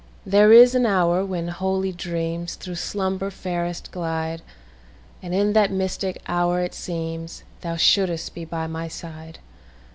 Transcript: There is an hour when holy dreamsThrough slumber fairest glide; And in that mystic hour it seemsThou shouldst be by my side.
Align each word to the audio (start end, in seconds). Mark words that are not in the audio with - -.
There 0.25 0.51
is 0.51 0.73
an 0.73 0.87
hour 0.87 1.23
when 1.23 1.49
holy 1.49 1.93
dreamsThrough 1.93 2.79
slumber 2.79 3.29
fairest 3.29 3.91
glide; 3.91 4.41
And 5.21 5.31
in 5.31 5.53
that 5.53 5.69
mystic 5.71 6.23
hour 6.27 6.59
it 6.61 6.71
seemsThou 6.71 7.77
shouldst 7.77 8.33
be 8.33 8.43
by 8.43 8.65
my 8.65 8.87
side. 8.87 9.37